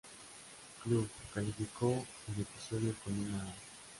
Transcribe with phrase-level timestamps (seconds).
[0.81, 2.03] Club" calificó
[2.35, 3.53] el episodio con una A-.